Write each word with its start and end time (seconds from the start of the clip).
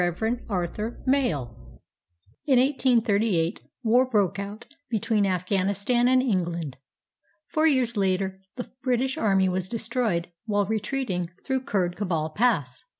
ARTHUR 0.49 0.97
MALE 1.05 1.55
[In 2.47 2.57
1838 2.57 3.61
war 3.83 4.09
broke 4.09 4.39
out 4.39 4.65
between 4.89 5.27
Afghanistan 5.27 6.07
and 6.07 6.23
England. 6.23 6.77
Four 7.45 7.67
years 7.67 7.95
later, 7.95 8.41
the 8.55 8.71
British 8.81 9.15
army 9.15 9.47
was 9.47 9.69
destroyed 9.69 10.31
while 10.45 10.65
retreating 10.65 11.29
through 11.45 11.65
Kurd 11.65 11.95
Kabul 11.97 12.29
Pass. 12.31 12.83